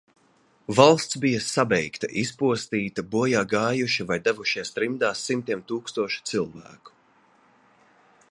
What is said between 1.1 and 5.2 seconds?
bija "sabeigta", izpostīta, bojā gājuši vai devušies trimdā